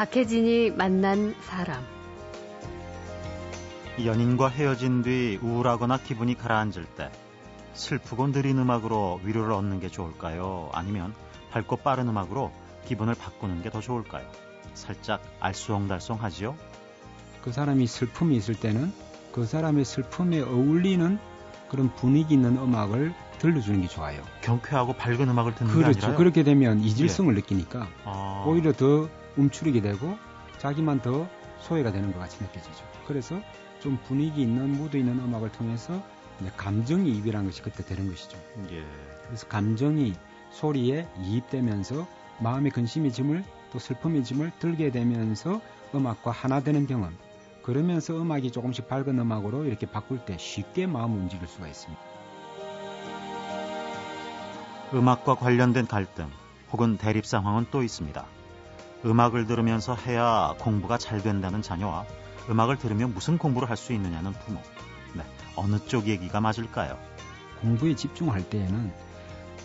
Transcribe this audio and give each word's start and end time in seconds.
박혜진이 0.00 0.70
만난 0.70 1.34
사람 1.42 1.84
연인과 4.02 4.48
헤어진 4.48 5.02
뒤 5.02 5.38
우울하거나 5.42 5.98
기분이 5.98 6.38
가라앉을 6.38 6.86
때 6.96 7.10
슬프고 7.74 8.32
느린 8.32 8.56
음악으로 8.58 9.20
위로를 9.22 9.52
얻는 9.52 9.78
게 9.80 9.90
좋을까요? 9.90 10.70
아니면 10.72 11.12
밝고 11.50 11.76
빠른 11.76 12.08
음악으로 12.08 12.50
기분을 12.86 13.14
바꾸는 13.14 13.62
게 13.62 13.68
더 13.68 13.82
좋을까요? 13.82 14.26
살짝 14.72 15.20
알쏭달쏭하지요? 15.38 16.54
그 17.42 17.52
사람이 17.52 17.86
슬픔이 17.86 18.36
있을 18.36 18.54
때는 18.54 18.94
그 19.32 19.44
사람의 19.44 19.84
슬픔에 19.84 20.40
어울리는 20.40 21.18
그런 21.68 21.94
분위기 21.96 22.32
있는 22.32 22.56
음악을 22.56 23.12
들려주는 23.38 23.82
게 23.82 23.86
좋아요. 23.86 24.22
경쾌하고 24.40 24.94
밝은 24.94 25.28
음악을 25.28 25.56
듣는 25.56 25.70
그렇죠. 25.74 25.92
게 25.92 25.98
아니라요? 25.98 26.16
그렇게 26.16 26.42
되면 26.42 26.80
이질성을 26.80 27.34
느끼니까 27.34 27.86
아, 28.06 28.44
오히려 28.46 28.72
더 28.72 29.10
움츠리게 29.40 29.80
되고 29.80 30.16
자기만 30.58 31.00
더 31.02 31.28
소외가 31.60 31.90
되는 31.92 32.12
것 32.12 32.18
같이 32.18 32.42
느껴지죠. 32.42 32.84
그래서 33.06 33.40
좀 33.80 33.98
분위기 34.04 34.42
있는 34.42 34.70
무드 34.70 34.96
있는 34.96 35.18
음악을 35.18 35.52
통해서 35.52 36.02
감정이 36.56 37.10
입이라는 37.16 37.46
것이 37.46 37.62
그때 37.62 37.84
되는 37.84 38.08
것이죠. 38.08 38.38
예. 38.70 38.84
그래서 39.26 39.46
감정이 39.46 40.14
소리에 40.50 41.06
이입되면서 41.22 42.06
마음의 42.40 42.70
근심의 42.72 43.12
짐을 43.12 43.44
또 43.72 43.78
슬픔의 43.78 44.24
짐을 44.24 44.52
들게 44.58 44.90
되면서 44.90 45.60
음악과 45.94 46.30
하나 46.30 46.60
되는 46.60 46.86
경험. 46.86 47.16
그러면서 47.62 48.20
음악이 48.20 48.50
조금씩 48.50 48.88
밝은 48.88 49.18
음악으로 49.18 49.64
이렇게 49.64 49.86
바꿀 49.86 50.24
때 50.24 50.36
쉽게 50.38 50.86
마음을 50.86 51.18
움직일 51.18 51.46
수가 51.46 51.68
있습니다. 51.68 52.02
음악과 54.94 55.34
관련된 55.36 55.86
갈등 55.86 56.28
혹은 56.72 56.96
대립 56.96 57.26
상황은 57.26 57.66
또 57.70 57.82
있습니다. 57.82 58.24
음악을 59.04 59.46
들으면서 59.46 59.94
해야 59.94 60.54
공부가 60.58 60.98
잘 60.98 61.22
된다는 61.22 61.62
자녀와 61.62 62.04
음악을 62.48 62.78
들으면 62.78 63.14
무슨 63.14 63.38
공부를 63.38 63.68
할 63.70 63.76
수 63.76 63.92
있느냐는 63.92 64.32
부모. 64.32 64.60
네, 65.14 65.22
어느 65.56 65.78
쪽 65.86 66.06
얘기가 66.06 66.40
맞을까요? 66.40 66.98
공부에 67.60 67.94
집중할 67.94 68.48
때에는 68.48 68.92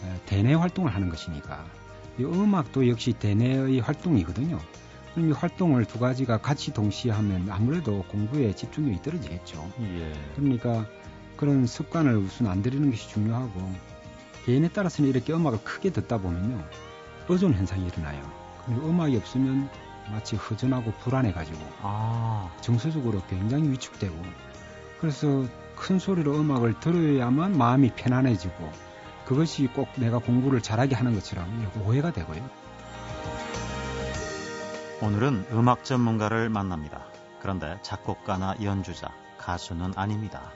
어, 0.03 0.19
대내 0.25 0.53
활동을 0.53 0.93
하는 0.93 1.09
것이니까 1.09 1.65
이 2.17 2.23
음악도 2.23 2.87
역시 2.87 3.13
대내의 3.13 3.79
활동이거든요. 3.79 4.59
그럼 5.13 5.29
이 5.29 5.31
활동을 5.31 5.85
두 5.85 5.99
가지가 5.99 6.37
같이 6.39 6.73
동시에 6.73 7.11
하면 7.11 7.49
아무래도 7.49 8.03
공부에 8.03 8.53
집중력이 8.53 9.01
떨어지겠죠. 9.01 9.71
예. 9.81 10.13
그러니까 10.35 10.85
그런 11.37 11.65
습관을 11.65 12.17
우선 12.17 12.47
안 12.47 12.61
들이는 12.61 12.91
것이 12.91 13.09
중요하고 13.09 13.73
개인에 14.45 14.69
따라서는 14.69 15.09
이렇게 15.09 15.33
음악을 15.33 15.63
크게 15.63 15.89
듣다 15.91 16.17
보면요 16.19 16.63
의존 17.27 17.53
현상이 17.53 17.87
일어나요. 17.87 18.44
음악이 18.69 19.17
없으면 19.17 19.69
마치 20.11 20.35
허전하고 20.35 20.91
불안해가지고 21.01 21.57
아, 21.81 22.49
정서적으로 22.61 23.21
굉장히 23.29 23.69
위축되고 23.71 24.15
그래서 24.99 25.45
큰 25.75 25.99
소리로 25.99 26.39
음악을 26.39 26.79
들어야만 26.79 27.57
마음이 27.57 27.91
편안해지고 27.95 28.71
그것이 29.25 29.67
꼭 29.67 29.89
내가 29.95 30.19
공부를 30.19 30.61
잘하게 30.61 30.95
하는 30.95 31.13
것처럼 31.13 31.71
오해가 31.83 32.11
되고요. 32.11 32.47
오늘은 35.01 35.47
음악 35.51 35.83
전문가를 35.83 36.49
만납니다. 36.49 37.05
그런데 37.41 37.77
작곡가나 37.81 38.55
연주자, 38.63 39.09
가수는 39.37 39.93
아닙니다. 39.95 40.51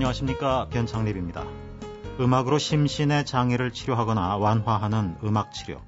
안녕하십니까 0.00 0.66
변창립입니다. 0.70 1.44
음악으로 2.18 2.56
심신의 2.56 3.26
장애를 3.26 3.70
치료하거나 3.70 4.38
완화하는 4.38 5.16
음악 5.24 5.52
치료. 5.52 5.82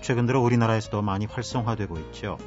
최근 0.00 0.24
들어 0.24 0.40
우리나라에서도 0.40 1.02
많이 1.02 1.26
활성화되고 1.26 1.98
있죠. 1.98 2.38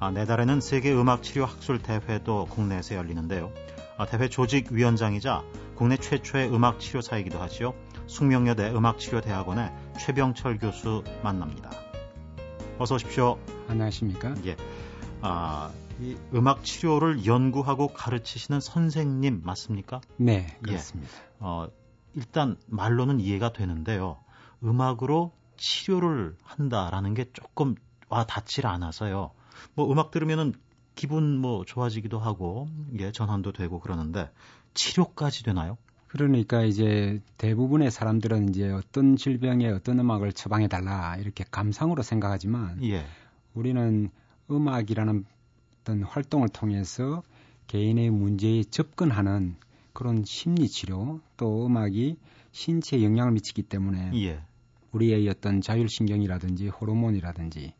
아, 0.00 0.10
내달에는 0.10 0.60
세계 0.60 0.92
음악 0.92 1.22
치료 1.22 1.44
학술 1.44 1.80
대회도 1.80 2.46
국내에서 2.46 2.96
열리는데요. 2.96 3.52
아, 3.96 4.06
대회 4.06 4.28
조직 4.28 4.72
위원장이자 4.72 5.44
국내 5.76 5.96
최초의 5.96 6.52
음악 6.52 6.80
치료사이기도 6.80 7.38
하지요. 7.38 7.72
숙명여대 8.08 8.72
음악치료대학원의 8.72 9.70
최병철 10.00 10.58
교수 10.58 11.04
만납니다. 11.22 11.70
어서 12.76 12.96
오십시오. 12.96 13.38
안녕하십니까? 13.68 14.34
예. 14.46 14.56
아, 15.22 15.70
이 16.00 16.16
음악 16.32 16.64
치료를 16.64 17.26
연구하고 17.26 17.88
가르치시는 17.88 18.60
선생님 18.60 19.42
맞습니까? 19.44 20.00
네, 20.16 20.46
예. 20.48 20.56
그렇습니다. 20.60 21.12
어, 21.38 21.68
일단 22.14 22.56
말로는 22.66 23.20
이해가 23.20 23.52
되는데요. 23.52 24.18
음악으로 24.64 25.32
치료를 25.56 26.36
한다라는 26.42 27.14
게 27.14 27.26
조금 27.32 27.74
와 28.08 28.24
닿질 28.24 28.66
않아서요. 28.66 29.32
뭐 29.74 29.92
음악 29.92 30.10
들으면은 30.10 30.54
기분 30.94 31.38
뭐 31.38 31.64
좋아지기도 31.64 32.18
하고 32.18 32.68
예 32.98 33.12
전환도 33.12 33.52
되고 33.52 33.78
그러는데 33.78 34.30
치료까지 34.74 35.44
되나요? 35.44 35.76
그러니까 36.08 36.62
이제 36.62 37.20
대부분의 37.36 37.90
사람들은 37.90 38.48
이제 38.48 38.70
어떤 38.70 39.16
질병에 39.16 39.68
어떤 39.68 40.00
음악을 40.00 40.32
처방해 40.32 40.66
달라 40.66 41.16
이렇게 41.16 41.44
감상으로 41.50 42.02
생각하지만 42.02 42.82
예. 42.84 43.04
우리는 43.54 44.10
음악이라는 44.50 45.24
어떤 45.80 46.02
활동을 46.02 46.48
통해서 46.48 47.22
개인의 47.66 48.10
문제에 48.10 48.64
접근하는 48.64 49.56
그런 49.92 50.24
심리 50.24 50.68
치료 50.68 51.20
또 51.36 51.66
음악이 51.66 52.16
신체에 52.52 53.02
영향을 53.02 53.32
미치기 53.32 53.62
때문에 53.62 54.12
예. 54.14 54.42
우리의 54.92 55.28
어떤 55.28 55.60
자율신경이라든지 55.60 56.68
호르몬이라든지 56.68 57.72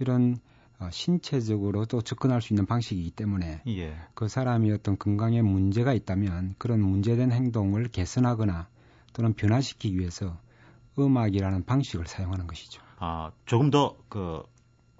이런 0.00 0.38
어, 0.80 0.88
신체적으로 0.90 1.86
또 1.86 2.00
접근할 2.00 2.40
수 2.40 2.52
있는 2.52 2.66
방식이기 2.66 3.10
때문에 3.12 3.62
예. 3.66 3.96
그 4.14 4.28
사람이 4.28 4.70
어떤 4.72 4.98
건강에 4.98 5.42
문제가 5.42 5.92
있다면 5.92 6.54
그런 6.58 6.80
문제된 6.80 7.32
행동을 7.32 7.88
개선하거나 7.88 8.68
또는 9.12 9.34
변화시키기 9.34 9.98
위해서 9.98 10.38
음악이라는 10.98 11.64
방식을 11.64 12.06
사용하는 12.06 12.46
것이죠. 12.46 12.82
아, 12.98 13.30
조금 13.46 13.70
더 13.70 13.96
그 14.08 14.42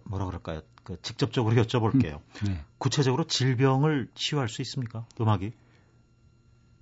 뭐라 0.09 0.27
그럴까요? 0.27 0.63
그 0.83 1.01
직접적으로 1.03 1.55
여쭤볼게요. 1.63 2.21
네. 2.45 2.65
구체적으로 2.79 3.25
질병을 3.25 4.09
치유할 4.15 4.49
수 4.49 4.63
있습니까? 4.63 5.07
음악이? 5.21 5.53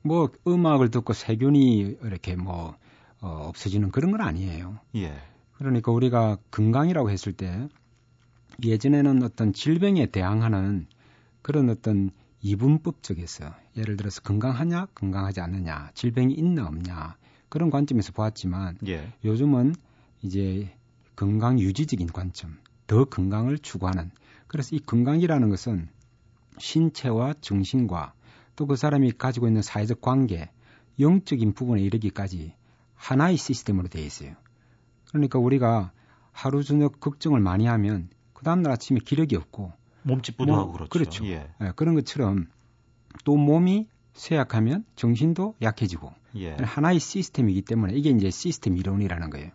뭐 0.03 0.31
음악을 0.47 0.91
듣고 0.91 1.13
세균이 1.13 1.99
이렇게 2.03 2.37
뭐 2.37 2.77
어, 3.21 3.29
없어지는 3.49 3.91
그런 3.91 4.13
건 4.13 4.21
아니에요. 4.21 4.79
예. 4.95 5.13
그러니까 5.55 5.91
우리가 5.91 6.39
건강이라고 6.51 7.11
했을 7.11 7.33
때 7.33 7.69
예전에는 8.65 9.23
어떤 9.23 9.53
질병에 9.53 10.07
대항하는 10.07 10.87
그런 11.43 11.69
어떤 11.69 12.11
이분법 12.43 13.03
쪽에서 13.03 13.53
예를 13.77 13.97
들어서 13.97 14.21
건강하냐 14.21 14.87
건강하지 14.95 15.41
않느냐 15.41 15.91
질병이 15.95 16.35
있나 16.35 16.67
없냐 16.67 17.17
그런 17.49 17.71
관점에서 17.71 18.13
보았지만 18.13 18.79
예. 18.87 19.13
요즘은 19.25 19.75
이제 20.23 20.73
건강 21.17 21.59
유지적인 21.59 22.09
관점 22.09 22.59
더 22.87 23.05
건강을 23.05 23.59
추구하는 23.59 24.11
그래서 24.47 24.75
이 24.77 24.81
건강이라는 24.81 25.49
것은 25.51 25.89
신체와 26.59 27.35
정신과 27.41 28.15
또 28.57 28.67
그 28.67 28.75
사람이 28.75 29.13
가지고 29.13 29.47
있는 29.47 29.63
사회적 29.63 30.01
관계 30.01 30.51
영적인 30.99 31.53
부분에 31.53 31.83
이르기까지 31.83 32.55
하나의 32.95 33.37
시스템으로 33.37 33.89
되어 33.89 34.03
있어요. 34.03 34.35
그러니까 35.11 35.39
우리가 35.39 35.93
하루 36.33 36.65
저녁 36.65 36.99
걱정을 36.99 37.41
많이 37.41 37.67
하면 37.67 38.09
그 38.33 38.45
다음날 38.45 38.73
아침에 38.73 38.99
기력이 39.05 39.37
없고 39.37 39.73
몸집부도 40.03 40.53
뭐, 40.53 40.61
하고 40.61 40.73
그렇죠. 40.73 40.89
그렇죠. 40.91 41.27
예. 41.27 41.49
예, 41.61 41.73
그런 41.77 41.95
것처럼 41.95 42.47
또 43.25 43.37
몸이 43.37 43.89
쇠약하면 44.15 44.85
정신도 44.97 45.57
약해지고 45.61 46.13
예. 46.37 46.53
하나의 46.55 46.99
시스템이기 46.99 47.63
때문에 47.63 47.95
이게 47.95 48.11
이제 48.11 48.31
시스템 48.31 48.77
이론이라는 48.77 49.31
거예요. 49.31 49.51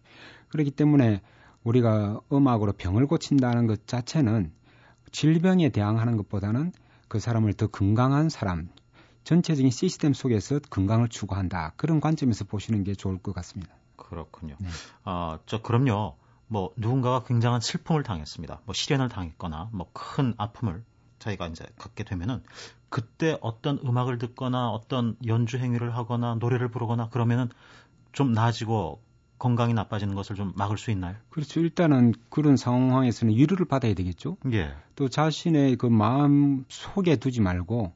그렇기 0.50 0.72
때문에 0.72 1.22
우리가 1.64 2.22
음악으로 2.32 2.74
병을 2.74 3.08
고친다는 3.08 3.68
것 3.68 3.88
자체는 3.88 4.52
질병에 5.12 5.70
대항하는 5.70 6.18
것보다는 6.18 6.72
그 7.08 7.20
사람을 7.20 7.54
더 7.54 7.68
건강한 7.68 8.30
사람, 8.30 8.70
전체적인 9.24 9.70
시스템 9.72 10.14
속에서 10.14 10.60
건강을 10.70 11.10
추구한다. 11.10 11.74
그런 11.76 12.00
관점에서 12.00 12.46
보시는 12.46 12.84
게 12.84 12.96
좋을 12.96 13.20
것 13.20 13.36
같습니다. 13.36 13.76
그렇군요. 13.96 14.56
네. 14.60 14.68
아, 15.04 15.40
저 15.46 15.62
그럼요. 15.62 16.16
뭐 16.48 16.74
누군가가 16.76 17.24
굉장한 17.24 17.62
슬픔을 17.62 18.04
당했습니다. 18.04 18.62
뭐 18.66 18.74
실연을 18.74 19.10
당했거나 19.10 19.70
뭐 19.72 19.88
큰 19.94 20.34
아픔을 20.38 20.84
저희가 21.20 21.48
이제 21.48 21.66
갖게 21.78 22.04
되면은 22.04 22.44
그때 22.90 23.38
어떤 23.42 23.80
음악을 23.86 24.18
듣거나 24.18 24.70
어떤 24.70 25.16
연주 25.26 25.58
행위를 25.58 25.96
하거나 25.96 26.36
노래를 26.36 26.70
부르거나 26.70 27.10
그러면은 27.10 27.50
좀 28.12 28.34
나아지고 28.34 29.02
건강이 29.42 29.74
나빠지는 29.74 30.14
것을 30.14 30.36
좀 30.36 30.54
막을 30.56 30.78
수 30.78 30.92
있나요? 30.92 31.16
그렇죠. 31.32 31.62
일단은 31.62 32.14
그런 32.30 32.58
상황에서는 32.58 33.34
위로를 33.34 33.66
받아야 33.66 33.96
되겠죠. 33.96 34.38
예. 34.52 34.76
또 34.96 35.10
자신의 35.10 35.78
그 35.78 35.88
마음 35.88 36.64
속에 36.70 37.16
두지 37.16 37.42
말고 37.42 37.92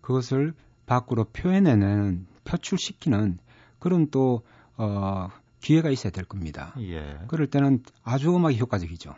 그것을 0.00 0.54
밖으로 0.86 1.22
표현해내는 1.26 2.26
표출시키는 2.42 3.38
그런 3.78 4.10
또 4.10 4.42
어, 4.76 5.28
기회가 5.60 5.88
있어야 5.90 6.10
될 6.10 6.24
겁니다. 6.24 6.74
예. 6.80 7.20
그럴 7.28 7.46
때는 7.46 7.84
아주 8.02 8.34
음악이 8.34 8.58
효과적이죠. 8.58 9.14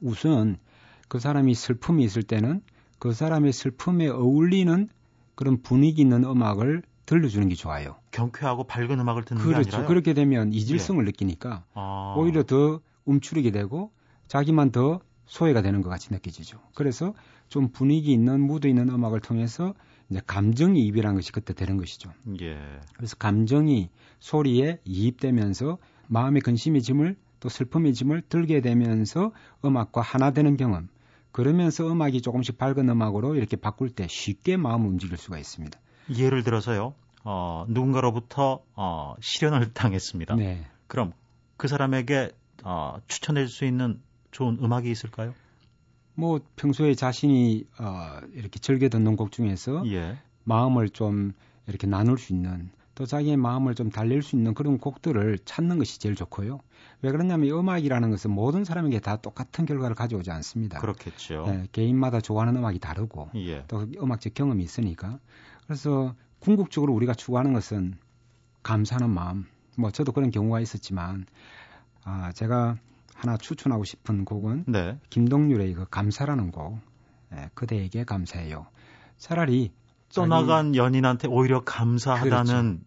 우선 0.00 0.56
그 1.08 1.18
사람이 1.18 1.54
슬픔이 1.54 2.04
있을 2.04 2.22
때는 2.22 2.62
그 3.00 3.12
사람의 3.12 3.52
슬픔에 3.52 4.06
어울리는 4.06 4.88
그런 5.34 5.62
분위기 5.62 6.02
있는 6.02 6.22
음악을 6.22 6.84
들려주는 7.06 7.48
게 7.48 7.54
좋아요. 7.54 7.96
경쾌하고 8.10 8.64
밝은 8.64 8.98
음악을 9.00 9.24
듣는 9.24 9.40
그렇죠. 9.40 9.70
게 9.70 9.76
아니라 9.76 9.88
그렇게 9.88 10.12
되면 10.12 10.52
이질성을 10.52 11.02
예. 11.02 11.06
느끼니까 11.06 11.64
아. 11.74 12.14
오히려 12.18 12.42
더 12.42 12.80
움츠리게 13.04 13.52
되고 13.52 13.90
자기만 14.26 14.72
더 14.72 15.00
소외가 15.26 15.62
되는 15.62 15.82
것 15.82 15.88
같이 15.88 16.12
느껴지죠. 16.12 16.58
그래서 16.74 17.14
좀 17.48 17.68
분위기 17.68 18.12
있는 18.12 18.40
무드 18.40 18.66
있는 18.66 18.88
음악을 18.88 19.20
통해서 19.20 19.74
이제 20.10 20.20
감정이 20.26 20.84
입이라는 20.86 21.16
것이 21.16 21.32
그때 21.32 21.52
되는 21.54 21.76
것이죠. 21.76 22.12
예. 22.40 22.58
그래서 22.94 23.16
감정이 23.16 23.88
소리에 24.20 24.80
이입되면서 24.84 25.78
마음의 26.08 26.42
근심의 26.42 26.82
짐을 26.82 27.16
또 27.40 27.48
슬픔의 27.48 27.92
짐을 27.94 28.22
들게 28.28 28.60
되면서 28.60 29.32
음악과 29.64 30.00
하나 30.00 30.30
되는 30.32 30.56
경험. 30.56 30.88
그러면서 31.32 31.90
음악이 31.90 32.22
조금씩 32.22 32.56
밝은 32.56 32.88
음악으로 32.88 33.34
이렇게 33.34 33.56
바꿀 33.56 33.90
때 33.90 34.06
쉽게 34.08 34.56
마음을 34.56 34.88
움직일 34.88 35.18
수가 35.18 35.38
있습니다. 35.38 35.78
예를 36.14 36.42
들어서요. 36.42 36.94
어, 37.24 37.64
누군가로부터 37.68 38.62
어, 38.74 39.14
실현을 39.20 39.72
당했습니다. 39.74 40.36
네. 40.36 40.66
그럼 40.86 41.12
그 41.56 41.68
사람에게 41.68 42.30
어, 42.64 42.98
추천해 43.08 43.46
줄 43.46 43.48
수 43.48 43.64
있는 43.64 44.00
좋은 44.30 44.58
음악이 44.62 44.90
있을까요? 44.90 45.34
뭐 46.14 46.40
평소에 46.56 46.94
자신이 46.94 47.64
어, 47.78 48.20
이렇게 48.32 48.58
즐겨 48.58 48.88
듣는 48.88 49.16
곡 49.16 49.32
중에서 49.32 49.82
예. 49.90 50.18
마음을 50.44 50.88
좀 50.90 51.32
이렇게 51.66 51.86
나눌 51.86 52.18
수 52.18 52.32
있는 52.32 52.70
또 52.96 53.04
자기의 53.04 53.36
마음을 53.36 53.74
좀 53.74 53.90
달랠 53.90 54.22
수 54.22 54.36
있는 54.36 54.54
그런 54.54 54.78
곡들을 54.78 55.38
찾는 55.44 55.78
것이 55.78 56.00
제일 56.00 56.14
좋고요. 56.14 56.60
왜 57.02 57.12
그러냐면 57.12 57.50
음악이라는 57.50 58.10
것은 58.10 58.30
모든 58.30 58.64
사람에게 58.64 59.00
다 59.00 59.16
똑같은 59.16 59.66
결과를 59.66 59.94
가져오지 59.94 60.30
않습니다. 60.30 60.80
그렇겠죠. 60.80 61.44
네, 61.46 61.66
개인마다 61.72 62.20
좋아하는 62.22 62.56
음악이 62.56 62.78
다르고 62.78 63.28
예. 63.34 63.64
또 63.68 63.86
음악적 64.00 64.32
경험이 64.32 64.64
있으니까 64.64 65.18
그래서 65.66 66.14
궁극적으로 66.40 66.94
우리가 66.94 67.12
추구하는 67.12 67.52
것은 67.52 67.98
감사하는 68.62 69.10
마음. 69.10 69.44
뭐 69.76 69.90
저도 69.90 70.12
그런 70.12 70.30
경우가 70.30 70.60
있었지만 70.60 71.26
아 72.02 72.32
제가 72.32 72.78
하나 73.14 73.36
추천하고 73.36 73.84
싶은 73.84 74.24
곡은 74.24 74.64
네. 74.68 74.98
김동률의 75.10 75.74
그 75.74 75.84
감사라는 75.90 76.50
곡. 76.50 76.80
예, 77.34 77.50
그대에게 77.52 78.04
감사해요. 78.04 78.66
차라리 79.18 79.72
떠나간 80.22 80.66
자기... 80.66 80.78
연인한테 80.78 81.28
오히려 81.28 81.62
감사하다는 81.64 82.44
그렇죠. 82.44 82.78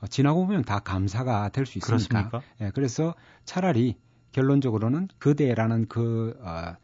어, 0.00 0.06
지나고 0.08 0.46
보면 0.46 0.62
다 0.62 0.80
감사가 0.80 1.50
될 1.50 1.66
수 1.66 1.78
있으니까. 1.78 1.86
그렇습니까? 1.86 2.42
예, 2.60 2.70
그래서 2.74 3.14
차라리 3.44 3.96
결론적으로는 4.32 5.08
그대라는 5.18 5.86
그말 5.88 6.76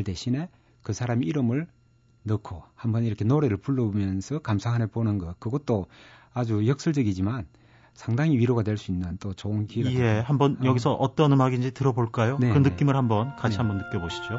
어, 0.00 0.02
대신에 0.04 0.48
그 0.82 0.92
사람 0.92 1.22
이름을 1.22 1.66
넣고 2.22 2.62
한번 2.74 3.04
이렇게 3.04 3.24
노래를 3.24 3.56
불러보면서 3.56 4.40
감상해 4.40 4.86
보는 4.86 5.18
것 5.18 5.38
그것도 5.40 5.86
아주 6.34 6.66
역설적이지만 6.66 7.46
상당히 7.94 8.36
위로가 8.36 8.62
될 8.62 8.76
수 8.76 8.90
있는 8.92 9.16
또 9.18 9.32
좋은 9.32 9.66
기회가 9.66 9.90
예, 9.90 10.18
한번 10.20 10.58
어. 10.60 10.64
여기서 10.64 10.92
어떤 10.94 11.32
음악인지 11.32 11.72
들어볼까요? 11.72 12.36
네, 12.38 12.52
그 12.52 12.58
느낌을 12.58 12.94
한번 12.94 13.34
같이 13.36 13.56
네. 13.56 13.62
한번 13.62 13.78
느껴보시죠. 13.78 14.38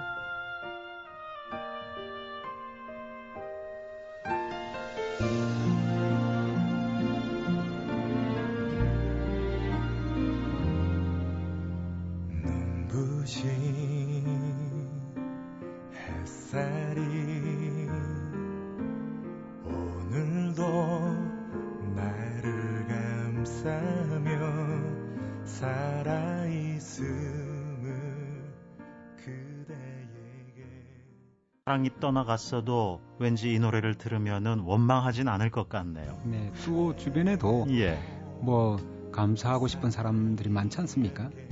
사랑이 31.68 31.90
떠나갔어도 32.00 33.02
왠지 33.20 33.54
이 33.54 33.60
노래를 33.60 33.96
들으면은 33.96 34.62
원망하진 34.62 35.28
않을 35.28 35.52
것 35.52 35.68
같네요. 35.68 36.18
네, 36.24 36.50
또 36.66 36.96
주변에도 36.96 37.68
예. 37.72 38.00
뭐 38.40 38.78
감사하고 39.12 39.68
싶은 39.68 39.92
사람들이 39.92 40.48
많지 40.48 40.80
않습니까? 40.80 41.28
네. 41.28 41.46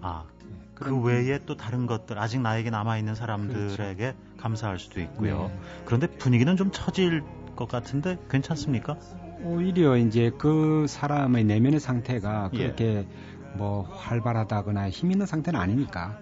아, 0.00 0.24
네, 0.42 0.56
그 0.74 0.98
외에 0.98 1.38
또 1.44 1.54
다른 1.54 1.84
것들 1.84 2.18
아직 2.18 2.40
나에게 2.40 2.70
남아 2.70 2.96
있는 2.96 3.14
사람들에게 3.14 3.94
그렇죠. 3.94 4.18
감사할 4.38 4.78
수도 4.78 5.02
있고요. 5.02 5.48
네. 5.48 5.58
그런데 5.84 6.06
분위기는 6.06 6.56
좀 6.56 6.70
처질 6.72 7.22
것 7.54 7.68
같은데 7.68 8.16
괜찮습니까? 8.30 8.96
오히려 9.42 9.98
이제 9.98 10.32
그 10.38 10.86
사람의 10.88 11.44
내면의 11.44 11.78
상태가 11.78 12.48
예. 12.54 12.58
그렇게 12.58 12.84
예. 12.86 13.06
뭐 13.52 13.82
활발하다거나 13.82 14.88
힘 14.88 15.12
있는 15.12 15.26
상태는 15.26 15.60
아니니까 15.60 16.18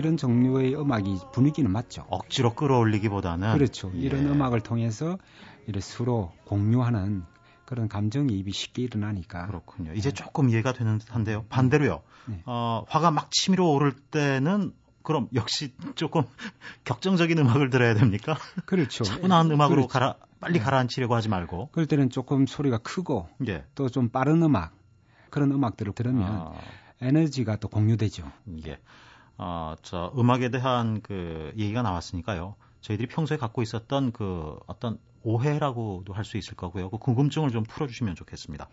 이런 0.00 0.16
종류의 0.16 0.74
음악이 0.80 1.18
분위기는 1.30 1.70
맞죠. 1.70 2.06
억지로 2.08 2.54
끌어올리기보다는 2.54 3.52
그렇죠. 3.52 3.92
예. 3.96 3.98
이런 3.98 4.26
음악을 4.28 4.62
통해서 4.62 5.18
이렇게 5.66 5.80
서로 5.80 6.32
공유하는 6.46 7.22
그런 7.66 7.86
감정이입이 7.86 8.50
쉽게 8.50 8.82
일어나니까. 8.82 9.46
그렇군요. 9.46 9.92
이제 9.92 10.08
네. 10.08 10.14
조금 10.14 10.48
이해가 10.48 10.72
되는 10.72 10.96
듯한데요. 10.96 11.44
반대로요. 11.50 12.00
네. 12.28 12.42
어, 12.46 12.82
화가 12.88 13.10
막 13.10 13.30
치밀어 13.30 13.66
오를 13.66 13.92
때는 13.92 14.72
그럼 15.02 15.28
역시 15.34 15.74
조금 15.96 16.22
격정적인 16.84 17.36
음악을 17.38 17.68
들어야 17.68 17.92
됩니까? 17.92 18.38
그렇죠. 18.64 19.04
차분한 19.04 19.50
음악으로 19.50 19.86
그렇죠. 19.86 19.88
가라 19.88 20.14
빨리 20.40 20.54
네. 20.54 20.60
가라앉히려고 20.60 21.14
하지 21.14 21.28
말고. 21.28 21.68
그럴 21.72 21.86
때는 21.86 22.08
조금 22.08 22.46
소리가 22.46 22.78
크고 22.78 23.28
예. 23.48 23.66
또좀 23.74 24.08
빠른 24.08 24.42
음악 24.42 24.72
그런 25.28 25.52
음악들을 25.52 25.92
들으면 25.92 26.24
아. 26.24 26.52
에너지가 27.02 27.56
또 27.56 27.68
공유되죠. 27.68 28.32
예. 28.66 28.78
어, 29.42 29.74
저 29.82 30.12
음악에 30.18 30.50
대한 30.50 31.00
그 31.00 31.50
얘기가 31.56 31.80
나왔으니까요. 31.80 32.56
저희들이 32.82 33.08
평소에 33.08 33.38
갖고 33.38 33.62
있었던 33.62 34.12
그 34.12 34.58
어떤 34.66 34.98
오해라고도 35.22 36.12
할 36.12 36.24
수 36.24 36.36
있을 36.36 36.54
거고요. 36.56 36.90
그 36.90 36.98
궁금증을 36.98 37.50
좀 37.50 37.64
풀어주시면 37.64 38.16
좋겠습니다. 38.16 38.68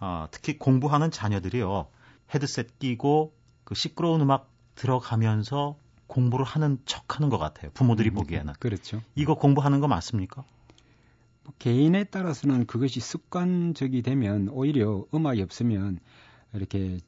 어, 0.00 0.26
특히 0.32 0.58
공부하는 0.58 1.12
자녀들이요. 1.12 1.86
헤드셋 2.34 2.80
끼고 2.80 3.32
그 3.62 3.76
시끄러운 3.76 4.20
음악 4.20 4.50
들어가면서 4.74 5.76
공부를 6.08 6.44
하는 6.44 6.78
척 6.84 7.16
하는 7.16 7.28
것 7.28 7.38
같아요. 7.38 7.70
부모들이 7.72 8.10
음, 8.10 8.14
보기에는. 8.14 8.54
그렇죠. 8.58 9.00
이거 9.14 9.34
공부하는 9.36 9.78
거 9.78 9.86
맞습니까? 9.86 10.42
뭐 11.44 11.54
개인에 11.60 12.04
따라서는 12.04 12.66
그것이 12.66 12.98
습관적이 12.98 14.02
되면 14.02 14.48
오히려 14.48 15.04
음악이 15.14 15.42
없으면 15.42 16.00
이렇게 16.54 16.98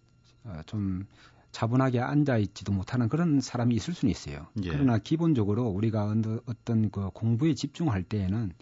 어, 0.44 0.60
좀 0.66 1.06
차분하게 1.52 2.00
앉아 2.00 2.38
있지도 2.38 2.72
못하는 2.72 3.08
그런 3.08 3.40
사람이 3.40 3.74
있을 3.74 3.94
수는 3.94 4.10
있어요. 4.10 4.46
예. 4.62 4.68
그러나 4.70 4.98
기본적으로 4.98 5.66
우리가 5.68 6.14
어떤 6.46 6.90
그 6.90 7.10
공부에 7.10 7.54
집중할 7.54 8.02
때에는 8.04 8.52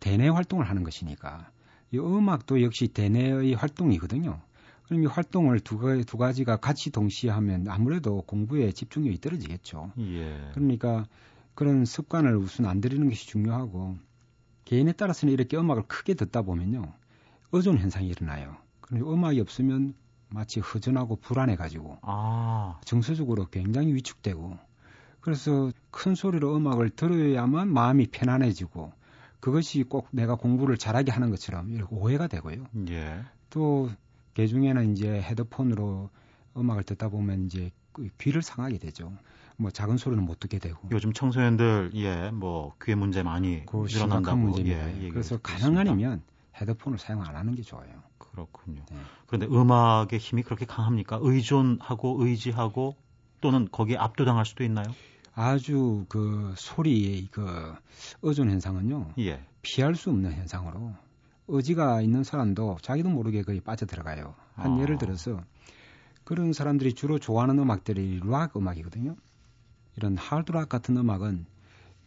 대내 0.00 0.28
활동을 0.28 0.68
하는 0.68 0.82
것이니까 0.82 1.50
이 1.92 1.98
음악도 1.98 2.62
역시 2.62 2.88
대내의 2.88 3.54
활동이거든요. 3.54 4.40
그럼 4.84 5.04
이 5.04 5.06
활동을 5.06 5.60
두, 5.60 5.78
가지, 5.78 6.04
두 6.04 6.16
가지가 6.16 6.56
같이 6.56 6.90
동시에 6.90 7.30
하면 7.30 7.68
아무래도 7.68 8.22
공부에 8.22 8.72
집중력이 8.72 9.20
떨어지겠죠. 9.20 9.92
예. 9.98 10.50
그러니까 10.54 11.06
그런 11.54 11.84
습관을 11.84 12.36
우선 12.36 12.66
안 12.66 12.80
들이는 12.80 13.08
것이 13.08 13.26
중요하고 13.26 13.98
개인에 14.64 14.92
따라서는 14.92 15.32
이렇게 15.34 15.56
음악을 15.56 15.84
크게 15.86 16.14
듣다 16.14 16.42
보면요. 16.42 16.92
의존 17.52 17.78
현상이 17.78 18.08
일어나요. 18.08 18.56
그리고 18.80 19.12
음악이 19.12 19.40
없으면 19.40 19.94
마치 20.30 20.60
허전하고 20.60 21.16
불안해가지고 21.16 21.98
아. 22.02 22.80
정서적으로 22.84 23.46
굉장히 23.46 23.94
위축되고 23.94 24.56
그래서 25.20 25.70
큰 25.90 26.14
소리로 26.14 26.56
음악을 26.56 26.90
들어야만 26.90 27.68
마음이 27.72 28.06
편안해지고 28.06 28.92
그것이 29.40 29.82
꼭 29.84 30.08
내가 30.10 30.34
공부를 30.34 30.76
잘하게 30.76 31.12
하는 31.12 31.30
것처럼 31.30 31.70
이렇게 31.72 31.94
오해가 31.94 32.26
되고요. 32.26 32.66
예. 32.90 33.24
또 33.50 33.90
개중에는 34.34 34.92
이제 34.92 35.08
헤드폰으로 35.08 36.10
음악을 36.56 36.84
듣다 36.84 37.08
보면 37.08 37.46
이제 37.46 37.70
그 37.92 38.08
귀를 38.18 38.42
상하게 38.42 38.78
되죠. 38.78 39.12
뭐 39.56 39.70
작은 39.70 39.96
소리는 39.98 40.24
못 40.24 40.40
듣게 40.40 40.58
되고. 40.58 40.88
요즘 40.90 41.12
청소년들 41.12 41.90
예뭐 41.94 42.74
귀에 42.82 42.94
문제 42.94 43.22
많이 43.22 43.64
그 43.66 43.86
일어난다고 43.90 44.36
문제입니다. 44.38 45.02
예, 45.02 45.08
그래서 45.08 45.38
가능하면 45.38 46.22
헤드폰을 46.56 46.98
사용 46.98 47.22
안 47.22 47.36
하는 47.36 47.54
게 47.54 47.62
좋아요. 47.62 47.90
그렇군요. 48.46 48.84
네. 48.90 48.96
그런데 49.26 49.46
음악의 49.46 50.18
힘이 50.18 50.42
그렇게 50.42 50.64
강합니까? 50.64 51.18
의존하고 51.20 52.24
의지하고 52.24 52.96
또는 53.40 53.68
거기에 53.70 53.96
압도당할 53.96 54.44
수도 54.44 54.64
있나요? 54.64 54.86
아주 55.34 56.04
그 56.08 56.54
소리의 56.56 57.28
그 57.30 57.74
의존 58.22 58.50
현상은요. 58.50 59.14
예. 59.18 59.44
피할 59.62 59.94
수 59.94 60.10
없는 60.10 60.32
현상으로 60.32 60.94
의지가 61.48 62.00
있는 62.00 62.24
사람도 62.24 62.78
자기도 62.82 63.08
모르게 63.08 63.42
거의 63.42 63.60
빠져들어가요. 63.60 64.34
한 64.54 64.72
아. 64.72 64.80
예를 64.80 64.98
들어서 64.98 65.40
그런 66.24 66.52
사람들이 66.52 66.94
주로 66.94 67.18
좋아하는 67.18 67.58
음악들이 67.58 68.20
락 68.24 68.56
음악이거든요. 68.56 69.16
이런 69.96 70.16
하드락 70.16 70.68
같은 70.68 70.96
음악은 70.96 71.46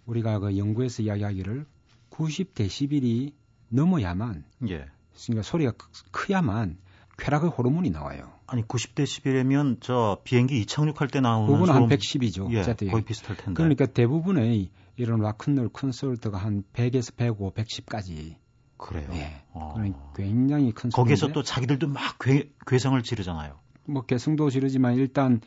우리가 0.05 0.39
그 0.39 0.57
연구에서 0.57 1.03
이야기하기를 1.03 1.65
90 2.09 2.53
데시벨이 2.53 3.33
넘어야만 3.69 4.45
예. 4.69 4.85
그러니까 5.25 5.43
소리가 5.43 5.73
크야만 6.11 6.77
쾌락의 7.17 7.49
호르몬이 7.49 7.89
나와요. 7.89 8.31
아니 8.47 8.63
90데시벨이면 8.63 9.77
저 9.81 10.19
비행기 10.23 10.59
이착륙할 10.61 11.07
때 11.07 11.21
나오는 11.21 11.47
그거는 11.47 11.73
한 11.73 11.87
110이죠. 11.87 12.51
예, 12.51 12.89
거의 12.89 13.03
비슷할 13.03 13.37
텐데. 13.37 13.53
그러니까 13.53 13.85
대부분의 13.85 14.69
이런 14.95 15.21
락큰롤 15.21 15.69
콘솔트가 15.69 16.37
한 16.37 16.63
100에서 16.73 17.15
105, 17.15 17.53
110까지 17.53 18.35
그래요. 18.77 19.07
예. 19.13 19.43
어. 19.51 19.73
그러니까 19.75 19.99
굉장히 20.15 20.71
큰 20.71 20.89
거기서 20.89 21.31
또 21.31 21.41
자기들도 21.41 21.87
막 21.87 22.17
괴, 22.19 22.49
괴성을 22.67 23.01
지르잖아요. 23.01 23.57
뭐 23.85 24.03
개성도 24.03 24.49
지르지만 24.49 24.95
일단 24.95 25.41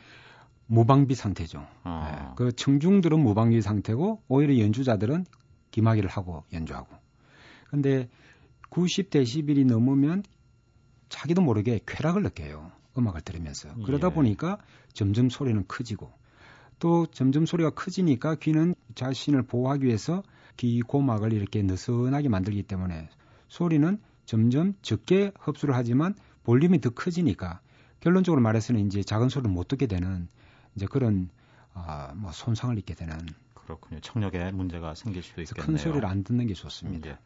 무방비 0.65 1.15
상태죠. 1.15 1.65
어. 1.83 2.07
예. 2.09 2.33
그 2.35 2.51
청중들은 2.51 3.19
무방비 3.19 3.61
상태고 3.61 4.23
오히려 4.27 4.57
연주자들은 4.59 5.25
기마기를 5.71 6.09
하고 6.09 6.43
연주하고. 6.51 6.87
근데 7.69 8.09
90데시벨이 8.69 9.65
넘으면 9.65 10.23
자기도 11.09 11.41
모르게 11.41 11.79
쾌락을 11.85 12.23
느껴요. 12.23 12.71
음악을 12.97 13.21
들으면서. 13.21 13.73
그러다 13.85 14.07
예. 14.09 14.13
보니까 14.13 14.57
점점 14.93 15.29
소리는 15.29 15.63
커지고 15.67 16.11
또 16.79 17.05
점점 17.07 17.45
소리가 17.45 17.71
커지니까 17.71 18.35
귀는 18.35 18.75
자신을 18.95 19.43
보호하기 19.43 19.85
위해서 19.85 20.23
귀 20.57 20.81
고막을 20.81 21.33
이렇게 21.33 21.61
느슨하게 21.61 22.29
만들기 22.29 22.63
때문에 22.63 23.09
소리는 23.47 23.99
점점 24.25 24.73
적게 24.81 25.31
흡수를 25.39 25.75
하지만 25.75 26.15
볼륨이 26.43 26.81
더 26.81 26.89
커지니까 26.89 27.61
결론적으로 27.99 28.41
말해서는 28.41 28.85
이제 28.87 29.01
작은 29.03 29.29
소리를 29.29 29.51
못 29.51 29.67
듣게 29.67 29.87
되는 29.87 30.27
이제 30.75 30.85
그런 30.85 31.29
아, 31.73 32.13
뭐 32.15 32.31
손상을 32.31 32.77
입게 32.77 32.95
되는 32.95 33.17
그렇군요. 33.53 33.99
청력에 33.99 34.51
문제가 34.51 34.95
생길 34.95 35.21
수도 35.21 35.41
있겠네요. 35.41 35.65
큰 35.65 35.77
소리를 35.77 36.05
안 36.05 36.23
듣는 36.23 36.47
게 36.47 36.53
좋습니다. 36.53 37.09
예. 37.09 37.17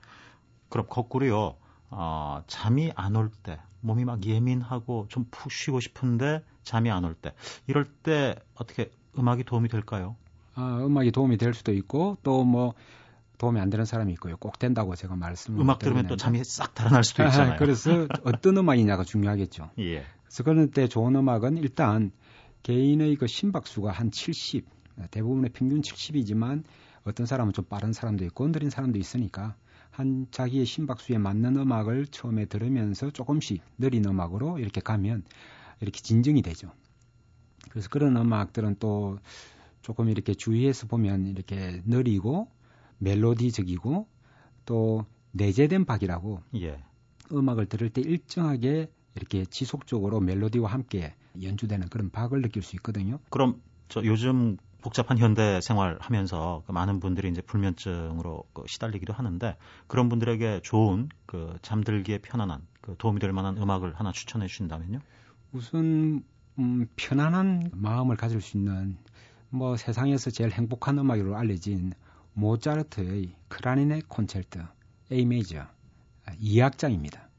그럼 0.71 0.87
거꾸로요. 0.89 1.55
어, 1.89 2.41
잠이 2.47 2.91
안 2.95 3.15
올 3.15 3.29
때, 3.43 3.59
몸이 3.81 4.05
막 4.05 4.25
예민하고 4.25 5.07
좀 5.09 5.25
푹 5.29 5.51
쉬고 5.51 5.79
싶은데 5.79 6.43
잠이 6.63 6.89
안 6.89 7.03
올 7.05 7.13
때, 7.15 7.33
이럴 7.67 7.85
때 7.85 8.35
어떻게 8.55 8.91
음악이 9.17 9.43
도움이 9.43 9.67
될까요? 9.69 10.15
아, 10.55 10.79
음악이 10.83 11.11
도움이 11.11 11.37
될 11.37 11.53
수도 11.53 11.73
있고 11.73 12.17
또 12.23 12.43
뭐 12.45 12.73
도움이 13.37 13.59
안 13.59 13.69
되는 13.71 13.85
사람이 13.85 14.13
있고요. 14.13 14.37
꼭 14.37 14.59
된다고 14.59 14.95
제가 14.95 15.15
말씀을 15.15 15.59
음악 15.61 15.79
들으면 15.79 16.05
또 16.07 16.15
잠이 16.15 16.43
싹 16.43 16.75
달아날 16.75 17.03
수도 17.03 17.23
있잖아요. 17.23 17.57
그래서 17.59 18.07
어떤 18.23 18.55
음악이냐가 18.57 19.03
중요하겠죠. 19.03 19.71
예. 19.79 20.05
그래서 20.23 20.43
그런 20.43 20.69
때 20.71 20.87
좋은 20.87 21.15
음악은 21.15 21.57
일단 21.57 22.11
개인의 22.63 23.15
그 23.15 23.25
심박수가 23.27 23.91
한 23.91 24.11
70, 24.11 24.67
대부분의 25.09 25.49
평균 25.53 25.81
70이지만 25.81 26.63
어떤 27.03 27.25
사람은 27.25 27.53
좀 27.53 27.65
빠른 27.65 27.91
사람도 27.93 28.23
있고 28.25 28.51
느린 28.51 28.69
사람도 28.69 28.99
있으니까 28.99 29.55
한 29.91 30.27
자기의 30.31 30.65
심박수에 30.65 31.17
맞는 31.17 31.57
음악을 31.57 32.07
처음에 32.07 32.45
들으면서 32.45 33.11
조금씩 33.11 33.61
느린 33.77 34.05
음악으로 34.05 34.57
이렇게 34.57 34.81
가면 34.81 35.23
이렇게 35.81 35.99
진정이 35.99 36.41
되죠. 36.41 36.71
그래서 37.69 37.89
그런 37.89 38.17
음악들은 38.17 38.77
또 38.79 39.19
조금 39.81 40.09
이렇게 40.09 40.33
주의해서 40.33 40.87
보면 40.87 41.27
이렇게 41.27 41.81
느리고 41.85 42.47
멜로디적이고 42.99 44.07
또 44.65 45.05
내재된 45.31 45.85
박이라고 45.85 46.41
예. 46.55 46.83
음악을 47.31 47.65
들을 47.65 47.89
때 47.89 48.01
일정하게 48.01 48.89
이렇게 49.15 49.45
지속적으로 49.45 50.19
멜로디와 50.19 50.71
함께 50.71 51.13
연주되는 51.41 51.89
그런 51.89 52.09
박을 52.09 52.41
느낄 52.41 52.61
수 52.61 52.75
있거든요. 52.77 53.19
그럼 53.29 53.61
저 53.89 54.03
요즘 54.03 54.57
복잡한 54.81 55.17
현대 55.17 55.61
생활 55.61 55.97
하면서 56.01 56.63
그 56.65 56.71
많은 56.71 56.99
분들이 56.99 57.29
이제 57.29 57.41
불면증으로 57.41 58.43
그 58.53 58.63
시달리기도 58.67 59.13
하는데 59.13 59.57
그런 59.87 60.09
분들에게 60.09 60.61
좋은 60.63 61.09
그 61.25 61.55
잠들기에 61.61 62.19
편안한 62.19 62.61
그 62.81 62.95
도움이 62.97 63.19
될 63.19 63.31
만한 63.31 63.57
음악을 63.57 63.93
하나 63.95 64.11
추천해 64.11 64.47
주신다면요? 64.47 64.99
우선 65.53 66.23
음, 66.59 66.87
편안한 66.95 67.71
마음을 67.73 68.17
가질 68.17 68.41
수 68.41 68.57
있는 68.57 68.97
뭐 69.49 69.77
세상에서 69.77 70.31
제일 70.31 70.51
행복한 70.51 70.97
음악으로 70.97 71.35
알려진 71.37 71.93
모차르트의 72.33 73.35
크라니네 73.49 74.01
콘체르트 74.07 74.59
A 75.11 75.25
메이저 75.25 75.67
2악장입니다. 76.27 77.30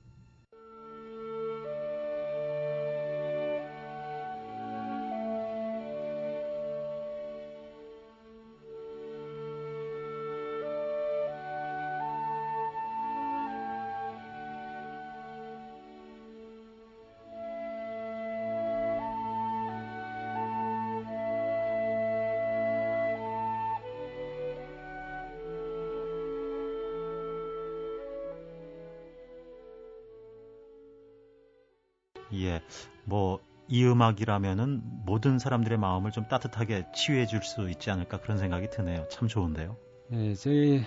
예. 32.35 32.63
뭐, 33.05 33.41
이 33.69 33.85
음악이라면은 33.85 35.05
모든 35.07 35.39
사람들의 35.39 35.79
마음을 35.79 36.11
좀 36.11 36.27
따뜻하게 36.29 36.87
치유해 36.95 37.27
줄 37.27 37.43
수 37.43 37.71
있지 37.71 37.91
않을까 37.91 38.21
그런 38.21 38.39
생각이 38.39 38.71
드네요. 38.71 39.07
참 39.09 39.29
좋은데요. 39.29 39.77
네, 40.09 40.35
저희, 40.35 40.85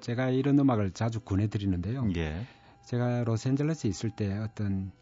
제가 0.00 0.30
이런 0.30 0.58
음악을 0.58 0.92
자주 0.92 1.20
권해드리는데요. 1.20 2.08
예. 2.16 2.46
제가 2.84 3.24
로스앤젤레스에 3.24 3.88
있을 3.90 4.10
때 4.10 4.36
어떤 4.38 4.92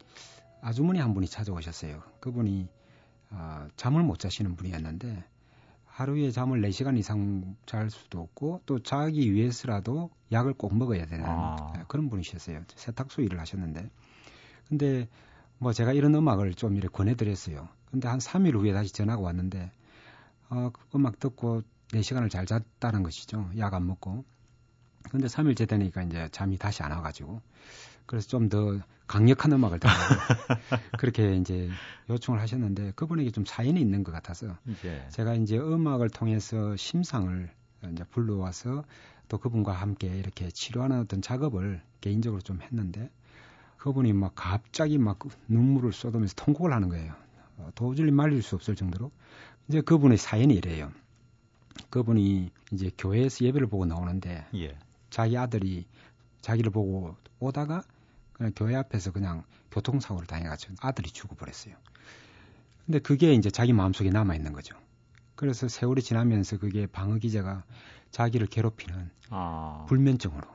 아주머니 0.61 0.99
한 0.99 1.13
분이 1.13 1.27
찾아오셨어요. 1.27 2.01
그분이 2.19 2.67
어, 3.31 3.67
잠을 3.75 4.01
못 4.03 4.17
자시는 4.17 4.55
분이었는데 4.55 5.23
하루에 5.85 6.31
잠을 6.31 6.61
4시간 6.61 6.97
이상 6.97 7.55
잘 7.65 7.89
수도 7.89 8.19
없고 8.21 8.61
또 8.65 8.79
자기 8.79 9.31
위해서라도 9.33 10.09
약을 10.31 10.53
꼭 10.53 10.75
먹어야 10.75 11.05
되는 11.05 11.25
아. 11.27 11.55
그런 11.87 12.09
분이셨어요. 12.09 12.63
세탁소 12.75 13.21
일을 13.21 13.39
하셨는데 13.39 13.89
근데 14.67 15.07
뭐 15.65 15.73
제가 15.73 15.93
이런 15.93 16.13
음악을 16.13 16.53
좀 16.53 16.75
이렇게 16.75 16.89
권해드렸어요. 16.95 17.67
근데 17.89 18.07
한 18.07 18.19
3일 18.19 18.53
후에 18.53 18.71
다시 18.71 18.93
전화가 18.93 19.19
왔는데 19.19 19.71
어, 20.51 20.69
음악 20.93 21.19
듣고 21.19 21.63
4시간을 21.87 22.29
잘 22.29 22.45
잤다는 22.45 23.01
것이죠. 23.01 23.49
약 23.57 23.73
안 23.73 23.87
먹고. 23.87 24.23
근데 25.09 25.25
3일째 25.25 25.67
되니까 25.67 26.03
이제 26.03 26.29
잠이 26.31 26.59
다시 26.59 26.83
안 26.83 26.91
와가지고 26.91 27.41
그래서 28.05 28.27
좀 28.27 28.49
더 28.49 28.79
강력한 29.07 29.53
음악을 29.53 29.79
듣고 29.79 29.91
그렇게 30.99 31.35
이제 31.35 31.67
요청을 32.11 32.39
하셨는데 32.41 32.91
그분에게 32.95 33.31
좀 33.31 33.43
사연이 33.43 33.81
있는 33.81 34.03
것 34.03 34.11
같아서 34.11 34.55
예. 34.85 35.09
제가 35.09 35.33
이제 35.33 35.57
음악을 35.57 36.11
통해서 36.11 36.75
심상을 36.75 37.49
이제 37.91 38.03
불러와서 38.11 38.83
또 39.29 39.39
그분과 39.39 39.73
함께 39.73 40.15
이렇게 40.15 40.51
치료하는 40.51 40.99
어떤 40.99 41.23
작업을 41.23 41.81
개인적으로 42.01 42.43
좀 42.43 42.61
했는데 42.61 43.09
그분이 43.85 44.13
막 44.13 44.31
갑자기 44.33 44.97
막 44.97 45.19
눈물을 45.47 45.93
쏟으면서 45.93 46.33
통곡을 46.35 46.73
하는 46.73 46.89
거예요. 46.89 47.13
어, 47.57 47.69
도저히 47.75 48.09
말릴 48.09 48.41
수 48.41 48.55
없을 48.55 48.75
정도로. 48.75 49.11
이제 49.67 49.79
그분의 49.81 50.17
사연이 50.17 50.55
이래요. 50.55 50.91
그분이 51.91 52.49
이제 52.71 52.89
교회에서 52.97 53.45
예배를 53.45 53.67
보고 53.67 53.85
나오는데 53.85 54.47
예. 54.55 54.75
자기 55.11 55.37
아들이 55.37 55.85
자기를 56.41 56.71
보고 56.71 57.15
오다가 57.39 57.83
그냥 58.33 58.53
교회 58.55 58.75
앞에서 58.75 59.11
그냥 59.11 59.43
교통사고를 59.69 60.25
당해가지고 60.25 60.73
아들이 60.81 61.11
죽어버렸어요. 61.11 61.75
근데 62.87 62.97
그게 62.97 63.35
이제 63.35 63.51
자기 63.51 63.71
마음속에 63.71 64.09
남아있는 64.09 64.51
거죠. 64.51 64.75
그래서 65.35 65.67
세월이 65.67 66.01
지나면서 66.01 66.57
그게 66.57 66.87
방어 66.87 67.17
기제가 67.19 67.63
자기를 68.09 68.47
괴롭히는 68.47 69.11
아. 69.29 69.85
불면증으로. 69.87 70.47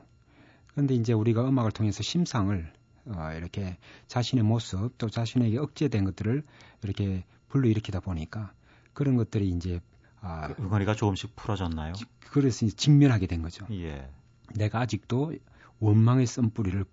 근데 0.75 0.95
이제 0.95 1.13
우리가 1.13 1.47
음악을 1.47 1.71
통해서 1.71 2.03
심상을 2.03 2.80
어, 3.05 3.31
이렇게 3.35 3.77
자신의 4.07 4.43
모습 4.43 4.97
또 4.97 5.09
자신에게 5.09 5.57
억제된 5.57 6.05
것들을 6.05 6.43
이렇게 6.83 7.23
불러일으키다 7.49 7.99
보니까 7.99 8.53
그런 8.93 9.15
것들이 9.15 9.49
이제 9.49 9.79
아, 10.21 10.53
그 10.53 10.61
응어리가 10.61 10.95
조금씩 10.95 11.35
풀어졌나요? 11.35 11.93
그래서 12.29 12.65
이제 12.65 12.75
직면하게 12.75 13.27
된 13.27 13.41
거죠. 13.41 13.65
예. 13.71 14.07
내가 14.55 14.81
아직도 14.81 15.33
원망의 15.79 16.27
썬뿌리를 16.27 16.85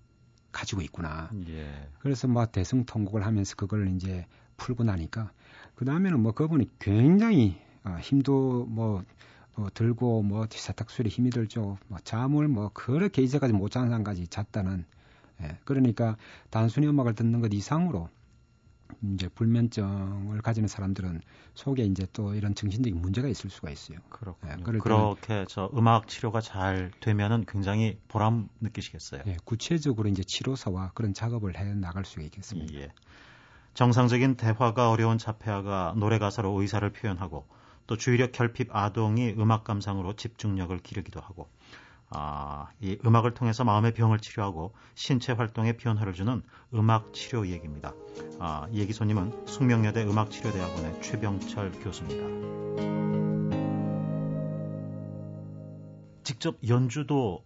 가지고 0.50 0.80
있구나. 0.80 1.30
예. 1.48 1.88
그래서 2.00 2.26
뭐 2.26 2.46
대승통곡을 2.46 3.24
하면서 3.24 3.54
그걸 3.54 3.88
이제 3.94 4.26
풀고 4.56 4.84
나니까 4.84 5.30
그 5.74 5.84
다음에는 5.84 6.20
뭐 6.20 6.32
그분이 6.32 6.70
굉장히 6.78 7.60
어, 7.84 7.98
힘도 8.00 8.66
뭐, 8.66 9.04
뭐 9.54 9.68
들고 9.72 10.22
뭐 10.22 10.46
세탁술에 10.50 11.08
힘이 11.08 11.30
들죠. 11.30 11.78
뭐 11.86 11.98
잠을 12.02 12.48
뭐 12.48 12.70
그렇게 12.72 13.22
이제까지 13.22 13.52
못 13.52 13.70
자는 13.70 13.88
사람까지 13.88 14.26
잤다는. 14.28 14.84
예. 15.42 15.59
그러니까 15.64 16.16
단순히 16.50 16.87
음악을 16.88 17.14
듣는 17.14 17.40
것 17.40 17.52
이상으로 17.52 18.09
이제 19.14 19.28
불면증을 19.28 20.40
가지는 20.42 20.68
사람들은 20.68 21.21
속에 21.54 21.85
이제 21.85 22.07
또 22.12 22.35
이런 22.35 22.54
정신적인 22.54 23.00
문제가 23.00 23.28
있을 23.28 23.50
수가 23.50 23.71
있어요. 23.71 23.99
그렇군요. 24.11 24.57
예, 24.59 24.78
그렇게 24.78 25.45
저 25.49 25.71
음악 25.75 26.09
치료가 26.09 26.40
잘 26.40 26.90
되면은 27.00 27.45
굉장히 27.47 27.99
보람 28.09 28.49
느끼시겠어요. 28.61 29.23
예, 29.26 29.37
구체적으로 29.45 30.09
이제 30.09 30.25
치료사와 30.25 30.92
그런 30.95 31.14
작업을 31.14 31.57
해 31.59 31.75
나갈 31.75 32.04
수 32.04 32.21
있겠습니다. 32.21 32.75
예. 32.78 32.88
정상적인 33.75 34.37
대화가 34.37 34.90
어려운 34.90 35.18
자폐아가 35.18 35.95
노래 35.97 36.18
가사로 36.18 36.61
의사를 36.61 36.88
표현하고 36.90 37.47
또 37.87 37.97
주의력 37.97 38.33
결핍 38.33 38.75
아동이 38.75 39.35
음악 39.38 39.64
감상으로 39.64 40.16
집중력을 40.16 40.76
기르기도 40.78 41.21
하고 41.21 41.49
아, 42.10 42.68
이 42.80 42.98
음악을 43.04 43.34
통해서 43.34 43.64
마음의 43.64 43.92
병을 43.92 44.18
치료하고 44.18 44.74
신체 44.94 45.32
활동에 45.32 45.76
변화를 45.76 46.14
주는 46.14 46.42
음악 46.74 47.12
치료 47.12 47.46
얘기입니다. 47.46 47.94
아, 48.38 48.66
얘기 48.72 48.92
손님은 48.92 49.46
숙명여대 49.46 50.04
음악치료대학원의 50.04 51.02
최병철 51.02 51.72
교수입니다. 51.72 53.28
직접 56.24 56.56
연주도 56.66 57.44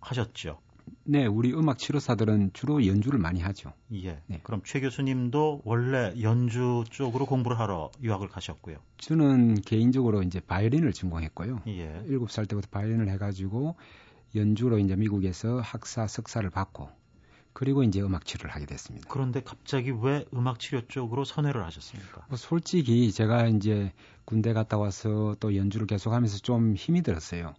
하셨죠? 0.00 0.60
네, 1.04 1.26
우리 1.26 1.52
음악 1.52 1.78
치료사들은 1.78 2.52
주로 2.52 2.86
연주를 2.86 3.18
많이 3.18 3.40
하죠. 3.40 3.72
예. 3.94 4.20
네. 4.26 4.40
그럼 4.42 4.62
최 4.64 4.80
교수님도 4.80 5.62
원래 5.64 6.14
연주 6.20 6.84
쪽으로 6.90 7.26
공부를 7.26 7.58
하러 7.58 7.90
유학을 8.02 8.28
가셨고요. 8.28 8.76
저는 8.98 9.62
개인적으로 9.62 10.22
이제 10.22 10.40
바이올린을 10.40 10.92
전공했고요. 10.92 11.62
예. 11.66 12.04
7살 12.08 12.48
때부터 12.48 12.68
바이올린을 12.70 13.08
해 13.10 13.18
가지고 13.18 13.76
연주로 14.34 14.78
이제 14.78 14.96
미국에서 14.96 15.60
학사 15.60 16.06
석사를 16.06 16.48
받고 16.50 16.88
그리고 17.52 17.82
이제 17.82 18.00
음악 18.00 18.24
치료를 18.24 18.54
하게 18.54 18.66
됐습니다. 18.66 19.06
그런데 19.10 19.42
갑자기 19.42 19.90
왜 19.90 20.24
음악 20.34 20.58
치료 20.58 20.80
쪽으로 20.88 21.24
선회를 21.24 21.64
하셨습니까? 21.64 22.24
뭐 22.28 22.36
솔직히 22.36 23.12
제가 23.12 23.46
이제 23.48 23.92
군대 24.24 24.52
갔다 24.52 24.78
와서 24.78 25.36
또 25.38 25.54
연주를 25.54 25.86
계속하면서 25.86 26.38
좀 26.38 26.74
힘이 26.74 27.02
들었어요. 27.02 27.54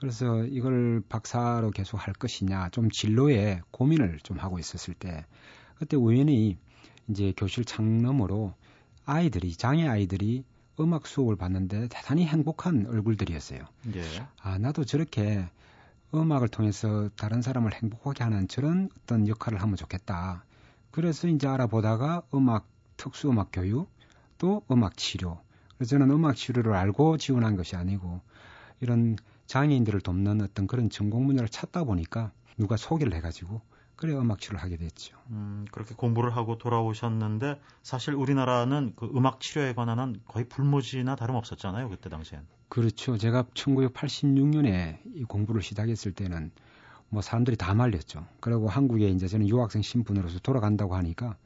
그래서 0.00 0.44
이걸 0.44 1.02
박사로 1.08 1.70
계속 1.70 1.98
할 1.98 2.14
것이냐 2.14 2.70
좀 2.70 2.90
진로에 2.90 3.60
고민을 3.70 4.18
좀 4.22 4.38
하고 4.38 4.58
있었을 4.58 4.94
때 4.94 5.26
그때 5.76 5.96
우연히 5.96 6.56
이제 7.08 7.32
교실 7.36 7.64
창너머로 7.64 8.54
아이들이 9.04 9.54
장애 9.54 9.86
아이들이 9.86 10.44
음악 10.78 11.06
수업을 11.06 11.36
받는데 11.36 11.88
대단히 11.88 12.26
행복한 12.26 12.86
얼굴들이었어요. 12.86 13.60
예. 13.94 14.02
아 14.40 14.56
나도 14.58 14.84
저렇게 14.84 15.46
음악을 16.14 16.48
통해서 16.48 17.10
다른 17.16 17.42
사람을 17.42 17.74
행복하게 17.74 18.24
하는 18.24 18.48
저런 18.48 18.88
어떤 19.02 19.28
역할을 19.28 19.60
하면 19.60 19.76
좋겠다. 19.76 20.44
그래서 20.90 21.28
이제 21.28 21.46
알아보다가 21.46 22.22
음악 22.34 22.66
특수 22.96 23.30
음악 23.30 23.50
교육 23.52 23.90
또 24.38 24.64
음악 24.70 24.96
치료. 24.96 25.38
그래서 25.76 25.90
저는 25.90 26.10
음악 26.10 26.36
치료를 26.36 26.74
알고 26.74 27.18
지원한 27.18 27.56
것이 27.56 27.76
아니고 27.76 28.20
이런 28.80 29.16
장애인들을 29.50 30.00
돕는 30.02 30.42
어떤 30.42 30.68
그런 30.68 30.90
전공 30.90 31.26
분야를 31.26 31.48
찾다 31.48 31.82
보니까 31.82 32.30
누가 32.56 32.76
소개를 32.76 33.12
해가지고 33.14 33.60
그래 33.96 34.14
음악 34.14 34.38
치료를 34.38 34.62
하게 34.62 34.76
됐죠. 34.76 35.16
음, 35.30 35.66
그렇게 35.72 35.96
공부를 35.96 36.36
하고 36.36 36.56
돌아오셨는데 36.56 37.60
사실 37.82 38.14
우리나라는 38.14 38.92
그 38.94 39.10
음악 39.12 39.40
치료에 39.40 39.74
관한 39.74 39.98
한 39.98 40.20
거의 40.28 40.44
불모지나 40.48 41.16
다름없었잖아요. 41.16 41.88
그때 41.88 42.08
당시엔. 42.08 42.46
그렇죠. 42.68 43.18
제가 43.18 43.42
1986년에 43.54 45.00
이 45.16 45.24
공부를 45.24 45.62
시작했을 45.62 46.12
때는 46.12 46.52
뭐 47.08 47.20
사람들이 47.20 47.56
다 47.56 47.74
말렸죠. 47.74 48.24
그리고 48.38 48.68
한국에 48.68 49.08
이제 49.08 49.26
저는 49.26 49.48
유학생 49.48 49.82
신분으로서 49.82 50.38
돌아간다고 50.38 50.94
하니까 50.94 51.36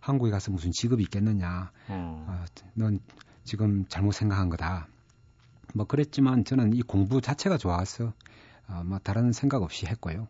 한국에 0.00 0.30
가서 0.30 0.52
무슨 0.52 0.70
직업이 0.70 1.02
있겠느냐. 1.04 1.72
어. 1.88 2.26
어, 2.28 2.44
넌 2.74 3.00
지금 3.42 3.86
잘못 3.88 4.12
생각한 4.12 4.50
거다. 4.50 4.86
뭐 5.74 5.86
그랬지만 5.86 6.44
저는 6.44 6.72
이 6.72 6.82
공부 6.82 7.20
자체가 7.20 7.58
좋아서 7.58 8.12
어, 8.68 8.82
뭐 8.84 8.98
다른 9.00 9.32
생각 9.32 9.62
없이 9.62 9.86
했고요. 9.86 10.28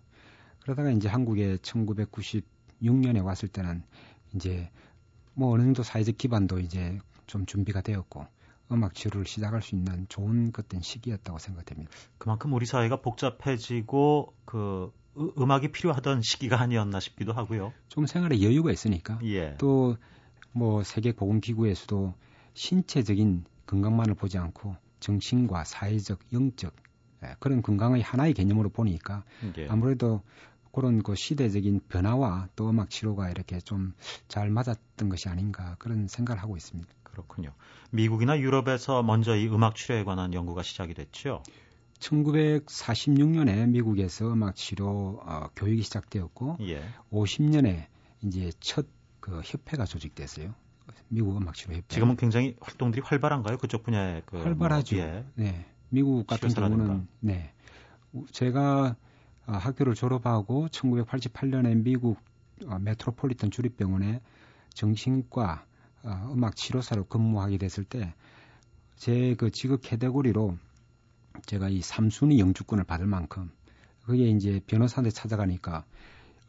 그러다가 0.63 0.91
이제 0.91 1.07
한국에 1.07 1.57
1996년에 1.59 3.23
왔을 3.23 3.49
때는 3.49 3.83
이제 4.35 4.71
뭐 5.35 5.53
어느 5.53 5.63
정도 5.63 5.83
사회적 5.83 6.17
기반도 6.17 6.59
이제 6.59 6.99
좀 7.27 7.45
준비가 7.45 7.83
되었고 7.83 8.27
음악 8.73 8.95
치료를 8.95 9.27
시작할 9.27 9.61
수 9.61 9.75
있는 9.75 10.07
좋은 10.09 10.51
그때 10.51 10.81
시기였다고 10.81 11.39
생각됩니다. 11.39 11.91
그만큼 12.17 12.55
우리 12.55 12.65
사회가 12.65 13.03
복잡해지고 13.03 14.35
그 14.47 14.91
음악이 15.39 15.73
필요하던 15.73 16.23
시기가 16.23 16.59
아니었나 16.59 17.01
싶기도 17.01 17.35
하고요. 17.35 17.75
좀 17.89 18.07
생활에 18.07 18.41
여유가 18.41 18.73
있으니까 18.73 19.21
예. 19.25 19.57
또뭐 19.59 20.83
세계 20.85 21.13
보건 21.13 21.43
기구에서도 21.43 22.15
신체적인 22.55 23.45
건강만을 23.67 24.15
보지 24.15 24.39
않고 24.39 24.77
정신과 25.05 25.65
사회적, 25.65 26.19
영적 26.33 26.75
예, 27.25 27.37
그런 27.39 27.61
건강의 27.61 28.01
하나의 28.03 28.33
개념으로 28.33 28.71
보니까 28.71 29.23
예. 29.59 29.69
아무래도 29.69 30.23
그런 30.73 31.03
그 31.03 31.15
시대적인 31.15 31.83
변화와 31.89 32.49
또 32.57 32.71
음악 32.71 32.89
치료가 32.91 33.31
이렇게 33.31 33.61
좀 33.61 33.95
잘 34.29 34.51
맞았던 34.51 35.09
것이 35.11 35.29
아닌가 35.29 35.77
그런 35.79 36.09
생각을 36.09 36.43
하고 36.43 36.57
있습니다. 36.57 36.91
그렇군요. 37.03 37.53
미국이나 37.91 38.39
유럽에서 38.41 39.03
먼저 39.03 39.37
이 39.37 39.47
음악 39.49 39.77
치료에 39.77 40.03
관한 40.03 40.33
연구가 40.35 40.63
시작이 40.63 40.95
됐죠. 40.95 41.43
1946년에 42.01 43.69
미국에서 43.69 44.33
음악 44.33 44.57
치료 44.57 45.21
어, 45.25 45.49
교육이 45.55 45.83
시작되었고 45.83 46.57
예. 46.63 46.83
50년에 47.13 47.87
이제 48.23 48.51
첫 48.61 48.87
그 49.25 49.41
협회가 49.43 49.87
조직됐어요. 49.87 50.55
미국 51.09 51.37
음악 51.37 51.55
치료 51.55 51.75
협회. 51.75 51.87
지금은 51.89 52.17
굉장히 52.17 52.57
활동들이 52.61 53.03
활발한가요? 53.05 53.59
그쪽 53.59 53.83
분야에 53.83 54.23
그 54.27 54.39
활발하죠. 54.43 54.97
뭐, 54.97 55.05
예. 55.05 55.25
네. 55.35 55.67
미국 55.91 56.27
같은 56.27 56.49
치료사라든가. 56.49 56.85
경우는 56.85 57.09
네. 57.21 57.53
제가 58.33 58.97
아, 59.47 59.57
학교를 59.59 59.95
졸업하고 59.95 60.69
1988년에 60.69 61.77
미국 61.83 62.19
어, 62.67 62.79
메트로폴리탄 62.79 63.51
주립병원에 63.51 64.21
정신과 64.75 65.67
어, 66.03 66.31
음악 66.33 66.57
치료사로 66.57 67.05
근무하게 67.07 67.59
됐을 67.59 67.85
때 67.85 68.15
제 68.97 69.35
그 69.37 69.51
직업 69.51 69.81
캐대고리로 69.83 70.57
제가 71.47 71.69
이 71.69 71.81
3순위 71.81 72.39
영주권을 72.39 72.85
받을 72.85 73.07
만큼 73.07 73.51
그게 74.07 74.29
이제 74.29 74.61
변호사한테 74.67 75.11
찾아가니까 75.11 75.85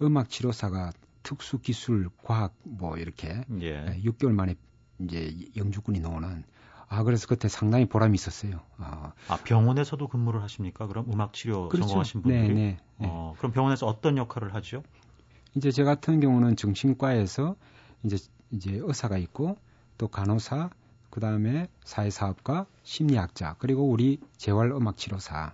음악 0.02 0.30
치료사가 0.30 0.92
특수 1.26 1.60
기술 1.60 2.10
과학 2.24 2.54
뭐 2.64 2.98
이렇게 2.98 3.44
예. 3.60 4.00
6개월 4.04 4.32
만에 4.32 4.56
이제 5.00 5.36
영주권이 5.58 6.00
나오는 6.00 6.44
아 6.88 7.04
그래서 7.04 7.28
그때 7.28 7.48
상당히 7.48 7.88
보람이 7.88 8.14
있었어요. 8.14 8.62
아, 8.78 9.12
아, 9.28 9.38
병원에서도 9.38 10.08
근무를 10.08 10.44
하십니까? 10.44 10.86
그럼 10.86 11.12
음악 11.12 11.34
치료 11.34 11.68
그렇죠. 11.68 11.88
전공하신 11.88 12.22
분들이? 12.22 12.48
네, 12.48 12.54
네, 12.54 12.78
네. 13.00 13.08
어, 13.10 13.34
그럼 13.38 13.52
병원에서 13.52 13.88
어떤 13.88 14.18
역할을 14.18 14.54
하죠? 14.54 14.84
이제 15.56 15.72
저 15.72 15.84
같은 15.84 16.20
경우는 16.20 16.56
정신과에서 16.56 17.56
이제 18.04 18.18
이제 18.52 18.80
의사가 18.84 19.18
있고 19.18 19.58
또 19.98 20.08
간호사, 20.08 20.70
그 21.10 21.20
다음에 21.20 21.68
사회사업가, 21.84 22.68
심리학자, 22.84 23.56
그리고 23.58 23.90
우리 23.90 24.20
재활음악치료사 24.38 25.54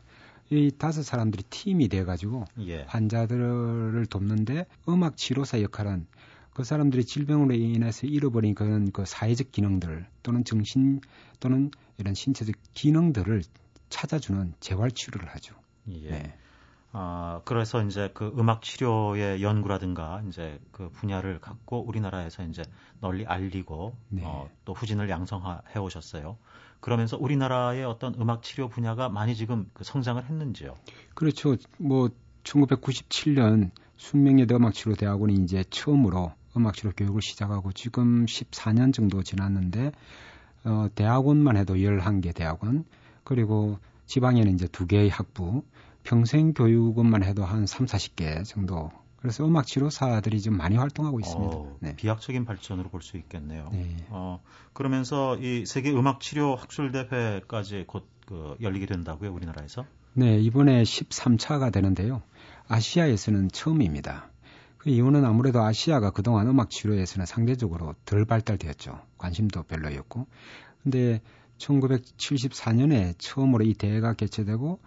이 0.52 0.70
다섯 0.78 1.02
사람들이 1.02 1.44
팀이 1.50 1.88
돼가지고 1.88 2.44
예. 2.68 2.84
환자들을 2.84 4.06
돕는데 4.08 4.66
음악 4.90 5.16
치료사 5.16 5.62
역할은 5.62 6.08
그 6.54 6.66
사람들이 6.66 7.06
질병으로 7.06 7.54
인해서 7.54 8.06
잃어버린 8.06 8.54
그런 8.54 8.92
그 8.92 9.06
사회적 9.06 9.54
기능들 9.54 10.06
또는 10.24 10.44
정신 10.44 11.00
또는 11.40 11.72
이런 11.98 12.14
신체적 12.14 12.56
기능들을 12.74 13.44
찾아주는 13.88 14.54
재활 14.60 14.92
치료를 14.92 15.30
하죠. 15.30 15.56
예. 15.88 16.10
네. 16.10 16.38
아, 16.94 17.42
그래서 17.46 17.82
이제 17.84 18.10
그 18.14 18.34
음악 18.38 18.62
치료의 18.62 19.42
연구라든가 19.42 20.22
이제 20.28 20.60
그 20.72 20.90
분야를 20.90 21.40
갖고 21.40 21.86
우리나라에서 21.88 22.44
이제 22.44 22.64
널리 23.00 23.26
알리고 23.26 23.96
네. 24.10 24.24
어, 24.26 24.50
또 24.66 24.74
후진을 24.74 25.10
양성해 25.10 25.58
오셨어요. 25.80 26.38
그러면서 26.82 27.18
우리나라의 27.18 27.86
어떤 27.86 28.16
음악 28.16 28.44
치료 28.44 28.68
분야가 28.68 29.08
많이 29.08 29.36
지금 29.36 29.70
그 29.74 29.84
성장을 29.84 30.22
했는지요? 30.24 30.76
그렇죠. 31.14 31.56
뭐 31.78 32.10
1997년 32.44 33.70
숙명여대 33.96 34.56
음악치료 34.56 34.96
대학원이 34.96 35.36
이제 35.36 35.64
처음으로 35.70 36.34
음악치료 36.58 36.92
교육을 36.98 37.22
시작하고 37.22 37.72
지금 37.72 38.26
14년 38.26 38.94
정도 38.94 39.24
지났는데 39.24 39.92
어, 40.66 40.88
대학원만 40.94 41.56
해도 41.56 41.76
11개 41.76 42.36
대학원 42.36 42.84
그리고 43.24 43.78
지방에는 44.08 44.54
이제 44.54 44.68
두 44.68 44.88
개의 44.88 45.10
학부 45.10 45.64
평생 46.04 46.54
교육원만 46.54 47.24
해도 47.24 47.44
한 47.46 47.66
3, 47.66 47.86
40개 47.86 48.44
정도 48.46 48.92
그래서 49.18 49.46
음악 49.46 49.68
치료사들이 49.68 50.42
좀 50.42 50.58
많이 50.58 50.78
활동하고 50.78 51.20
있습니다. 51.20 51.56
어, 51.56 51.78
네. 51.80 51.96
비약적인 51.96 52.44
발전으로 52.46 52.90
볼 52.90 53.02
수 53.02 53.18
있겠네요. 53.18 53.70
네. 53.72 53.96
어, 54.10 54.42
그러면서 54.74 55.38
이 55.38 55.66
세계 55.68 55.92
음악 55.92 56.22
치료 56.22 56.56
학술 56.56 56.92
대회까지 56.92 57.86
곧 57.88 58.06
그 58.32 58.56
열리게 58.62 58.86
된다고요, 58.86 59.34
우리나라에서? 59.34 59.86
네, 60.14 60.40
이번에 60.40 60.84
13차가 60.84 61.70
되는데요. 61.70 62.22
아시아에서는 62.70 63.50
처음입니다. 63.50 64.30
그 64.78 64.90
이유는 64.90 65.26
아무래도 65.26 65.62
아시아가 65.62 66.12
그동안 66.12 66.48
음악 66.48 66.70
치료에서는 66.70 67.26
상대적으로 67.26 67.94
덜 68.06 68.24
발달되었죠. 68.24 69.02
관심도 69.18 69.64
별로였고. 69.64 70.28
근데 70.82 71.20
1974년에 71.58 73.16
처음으로 73.18 73.66
이 73.66 73.74
대회가 73.74 74.14
개최되고 74.14 74.80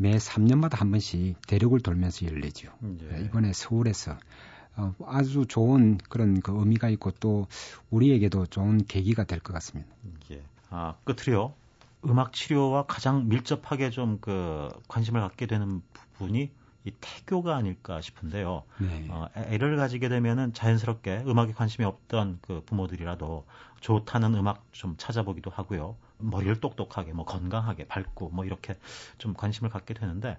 매 0.00 0.16
3년마다 0.16 0.76
한 0.78 0.90
번씩 0.90 1.36
대륙을 1.46 1.80
돌면서 1.80 2.24
열리죠. 2.26 2.72
예. 3.02 3.20
이번에 3.24 3.52
서울에서 3.52 4.16
어, 4.76 4.94
아주 5.06 5.44
좋은 5.46 5.98
그런 6.08 6.40
그 6.40 6.52
의미가 6.58 6.88
있고 6.90 7.10
또 7.12 7.46
우리에게도 7.90 8.46
좋은 8.46 8.86
계기가 8.86 9.24
될 9.24 9.40
것 9.40 9.52
같습니다. 9.52 9.90
예. 10.30 10.42
아, 10.70 10.94
끝으로요. 11.04 11.52
음악 12.06 12.32
치료와 12.32 12.86
가장 12.86 13.28
밀접하게 13.28 13.90
좀 13.90 14.18
그 14.22 14.68
관심을 14.88 15.20
갖게 15.20 15.46
되는 15.46 15.82
부분이 15.92 16.50
이 16.86 16.90
태교가 17.02 17.56
아닐까 17.56 18.00
싶은데요. 18.00 18.62
네. 18.78 19.06
어, 19.10 19.26
애를 19.34 19.76
가지게 19.76 20.08
되면은 20.08 20.54
자연스럽게 20.54 21.24
음악에 21.26 21.52
관심이 21.52 21.84
없던 21.84 22.38
그 22.40 22.62
부모들이라도 22.64 23.44
좋다는 23.80 24.34
음악 24.34 24.64
좀 24.72 24.94
찾아보기도 24.96 25.50
하고요. 25.50 25.96
머리를 26.22 26.60
똑똑하게, 26.60 27.12
뭐 27.12 27.24
건강하게, 27.24 27.86
밝고 27.86 28.30
뭐 28.30 28.44
이렇게 28.44 28.78
좀 29.18 29.34
관심을 29.34 29.70
갖게 29.70 29.94
되는데 29.94 30.38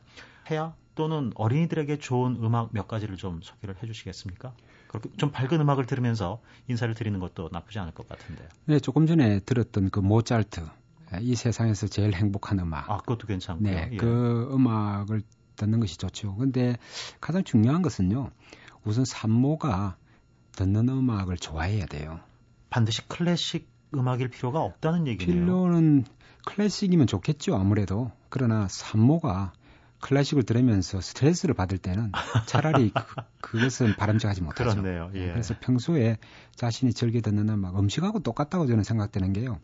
해야 0.50 0.76
또는 0.96 1.32
어린이들에게 1.36 2.00
좋은 2.00 2.38
음악 2.44 2.70
몇 2.74 2.88
가지를 2.88 3.18
좀 3.18 3.42
소개를 3.42 3.76
해주시겠습니까? 3.82 4.54
그렇게 4.88 5.10
좀 5.18 5.32
밝은 5.32 5.62
음악을 5.62 5.86
들으면서 5.86 6.42
인사를 6.68 6.94
드리는 6.94 7.20
것도 7.20 7.50
나쁘지 7.52 7.80
않을 7.80 7.94
것 7.94 8.08
같은데요. 8.10 8.48
네, 8.66 8.80
조금 8.80 9.08
전에 9.08 9.40
들었던 9.40 9.90
그 9.90 10.00
모차르트 10.00 10.62
이 11.22 11.36
세상에서 11.36 11.88
제일 11.88 12.14
행복한 12.14 12.60
음악. 12.60 12.90
아, 12.90 12.98
그것도 12.98 13.28
괜찮고요. 13.28 13.70
네, 13.70 13.90
예. 13.94 13.98
그 13.98 14.50
음악을 14.54 15.22
듣는 15.56 15.80
것이 15.80 15.98
좋죠. 15.98 16.36
근데 16.36 16.78
가장 17.20 17.44
중요한 17.44 17.82
것은요. 17.82 18.32
우선 18.84 19.06
산모가 19.06 19.98
듣는 20.54 20.90
음악을 20.90 21.38
좋아해야 21.38 21.86
돼요. 21.86 22.20
반드시 22.70 23.08
클래식 23.08 23.70
음악일 23.94 24.30
필요가 24.30 24.62
없다는 24.62 25.08
얘기네요. 25.08 25.46
필요는 25.46 26.06
클래식이면 26.46 27.08
좋겠죠, 27.08 27.56
아무래도. 27.56 28.12
그러나 28.30 28.68
산모가 28.70 29.54
클래식을 30.02 30.44
들으면서 30.44 31.00
스트레스를 31.00 31.54
받을 31.54 31.78
때는 31.78 32.12
차라리 32.48 32.92
그, 33.40 33.60
것은 33.60 33.96
바람직하지 33.96 34.42
못하죠. 34.42 34.82
그렇네요. 34.82 35.12
예. 35.14 35.32
그래서 35.32 35.54
평소에 35.60 36.18
자신이 36.56 36.94
즐겨 36.94 37.22
듣는 37.22 37.50
음악, 37.50 37.78
음식하고 37.78 38.20
똑같다고 38.20 38.66
저는 38.66 38.84
생각되는 38.84 39.34
게요. 39.34 39.60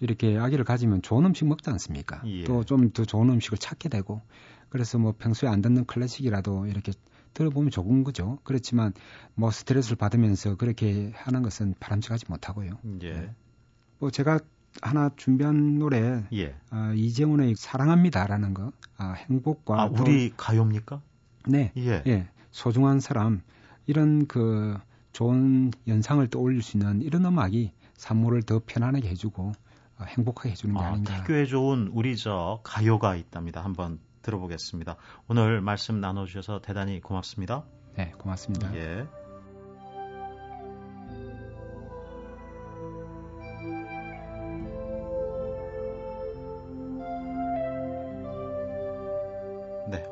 이렇게 0.00 0.36
아기를 0.36 0.64
가지면 0.64 1.00
좋은 1.02 1.24
음식 1.24 1.46
먹지 1.46 1.70
않습니까? 1.70 2.22
예. 2.26 2.42
또좀 2.42 2.90
더 2.90 3.04
좋은 3.04 3.30
음식을 3.30 3.58
찾게 3.58 3.88
되고 3.88 4.20
그래서 4.68 4.98
뭐 4.98 5.14
평소에 5.16 5.48
안 5.48 5.62
듣는 5.62 5.84
클래식이라도 5.84 6.66
이렇게 6.66 6.92
들어보면 7.34 7.70
좋은 7.70 8.04
거죠. 8.04 8.38
그렇지만 8.44 8.92
뭐 9.34 9.50
스트레스를 9.50 9.96
받으면서 9.96 10.56
그렇게 10.56 11.12
하는 11.14 11.42
것은 11.42 11.74
바람직하지 11.80 12.26
못하고요. 12.28 12.78
예. 13.02 13.12
네. 13.12 13.34
뭐 13.98 14.10
제가 14.10 14.40
하나 14.80 15.10
준비한 15.16 15.78
노래 15.78 16.24
예. 16.32 16.54
어, 16.70 16.92
이재훈의 16.94 17.54
사랑합니다라는 17.56 18.54
거 18.54 18.72
아, 18.96 19.12
행복과 19.12 19.82
아, 19.82 19.84
우리 19.86 20.30
또, 20.30 20.36
가요입니까? 20.36 21.02
네, 21.46 21.72
예. 21.76 22.02
예, 22.06 22.28
소중한 22.50 23.00
사람 23.00 23.42
이런 23.86 24.26
그 24.26 24.78
좋은 25.12 25.72
연상을 25.86 26.26
떠올릴 26.28 26.62
수 26.62 26.76
있는 26.76 27.02
이런 27.02 27.24
음악이 27.26 27.72
산모를 27.94 28.42
더 28.42 28.60
편안하게 28.64 29.08
해주고 29.10 29.52
어, 29.98 30.04
행복하게 30.04 30.50
해주는 30.50 30.74
게 30.74 30.80
아, 30.80 30.94
닌가 30.94 31.18
태교에 31.18 31.46
좋은 31.46 31.88
우리 31.92 32.16
저 32.16 32.60
가요가 32.62 33.16
있답니다. 33.16 33.62
한번 33.62 33.98
들어보겠습니다. 34.22 34.96
오늘 35.28 35.60
말씀 35.60 36.00
나눠주셔서 36.00 36.60
대단히 36.60 37.00
고맙습니다. 37.00 37.64
네, 37.96 38.12
고맙습니다. 38.18 38.74
예. 38.74 39.06
네. 49.90 50.04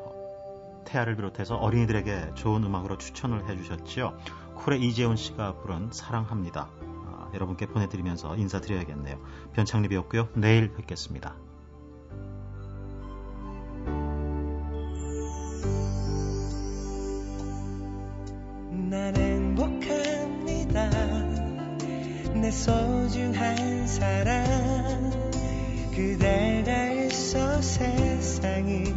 태아를 0.85 1.15
비롯해서 1.15 1.55
어린이들에게 1.55 2.33
좋은 2.35 2.63
음악으로 2.63 2.97
추천을 2.97 3.49
해주셨죠. 3.49 4.17
쿨의 4.55 4.81
이재훈 4.81 5.15
씨가 5.15 5.55
부른 5.57 5.91
사랑합니다. 5.91 6.69
아, 6.81 7.31
여러분께 7.33 7.65
보내드리면서 7.67 8.35
인사드려야겠네요. 8.35 9.17
변창립이었고요. 9.53 10.29
내일 10.35 10.73
뵙겠습니다. 10.73 11.35
소중한 22.51 23.87
사람 23.87 25.09
그대가 25.95 26.91
있어 27.05 27.61
세상이 27.61 28.93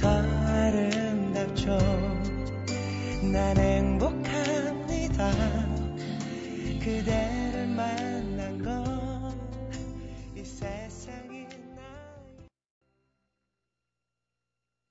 더 0.00 0.08
아름답죠. 0.08 1.76
난 3.30 3.56
행복합니다. 3.58 5.30
그대 6.80 7.39